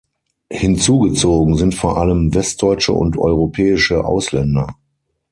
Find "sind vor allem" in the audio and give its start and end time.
1.57-2.33